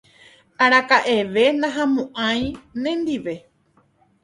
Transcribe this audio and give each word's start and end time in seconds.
araka'eve 0.65 1.43
ndahamo'ãi 1.57 2.33
nendive 2.81 3.35